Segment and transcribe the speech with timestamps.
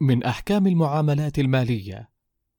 [0.00, 2.10] من أحكام المعاملات المالية.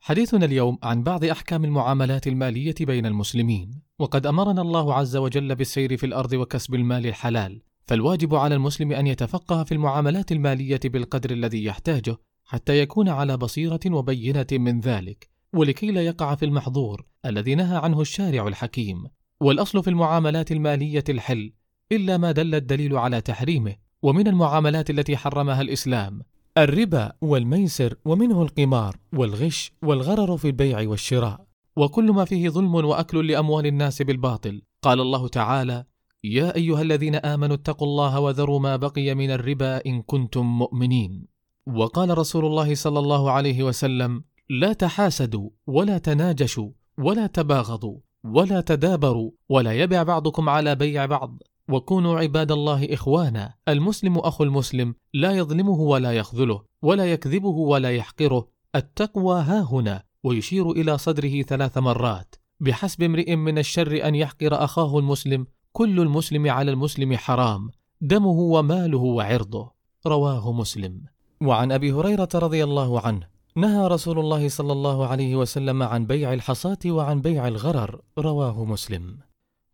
[0.00, 3.82] حديثنا اليوم عن بعض أحكام المعاملات المالية بين المسلمين.
[3.98, 7.62] وقد أمرنا الله عز وجل بالسير في الأرض وكسب المال الحلال.
[7.86, 13.80] فالواجب على المسلم أن يتفقه في المعاملات المالية بالقدر الذي يحتاجه حتى يكون على بصيرة
[13.90, 15.30] وبينة من ذلك.
[15.52, 19.04] ولكي لا يقع في المحظور الذي نهى عنه الشارع الحكيم.
[19.40, 21.52] والأصل في المعاملات المالية الحل
[21.92, 23.76] إلا ما دل الدليل على تحريمه.
[24.02, 26.22] ومن المعاملات التي حرمها الإسلام
[26.58, 31.46] الربا والميسر ومنه القمار والغش والغرر في البيع والشراء.
[31.76, 34.62] وكل ما فيه ظلم وأكل لأموال الناس بالباطل.
[34.82, 35.84] قال الله تعالى
[36.24, 41.26] يا أيها الذين آمنوا اتقوا الله وذروا ما بقي من الربا إن كنتم مؤمنين.
[41.66, 49.30] وقال رسول الله صلى الله عليه وسلم لا تحاسدوا ولا تناجشوا ولا تباغضوا ولا تدابروا
[49.48, 51.42] ولا يبع بعضكم على بيع بعض.
[51.68, 58.48] وكونوا عباد الله إخوانا المسلم أخو المسلم لا يظلمه ولا يخذله ولا يكذبه ولا يحقره
[58.74, 64.98] التقوى ها هنا ويشير إلى صدره ثلاث مرات بحسب امرئ من الشر أن يحقر أخاه
[64.98, 69.72] المسلم كل المسلم على المسلم حرام دمه وماله وعرضه.
[70.06, 71.02] رواه مسلم.
[71.40, 76.32] وعن أبي هريرة رضي الله عنه نهى رسول الله صلى الله عليه وسلم عن بيع
[76.32, 79.18] الحصاة وعن بيع الغرر رواه مسلم.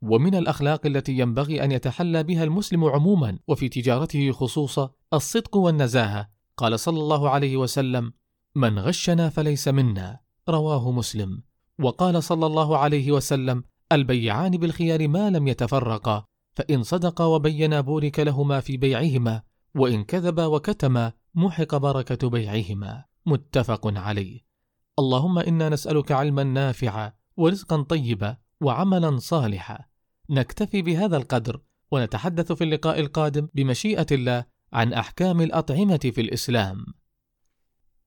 [0.03, 6.28] ومن الأخلاق التي ينبغي أن يتحلى بها المسلم عموما وفي تجارته خصوصا الصدق والنزاهة.
[6.56, 8.12] قال صلى الله عليه وسلم
[8.55, 10.20] من غشنا فليس منا.
[10.48, 11.42] رواه مسلم.
[11.78, 18.61] وقال صلى الله عليه وسلم البيعان بالخيار ما لم يتفرقا فإن صدقا وبينا بورك لهما
[18.61, 19.42] في بيعهما
[19.75, 23.05] وإن كذبا وكتما محق بركة بيعهما.
[23.27, 24.41] متفق عليه.
[24.98, 29.92] اللهم إنا نسألك علما نافعا ورزقا طيبا وعملا صالحا.
[30.33, 36.85] نكتفي بهذا القدر ونتحدث في اللقاء القادم بمشيئة الله عن أحكام الأطعمة في الإسلام.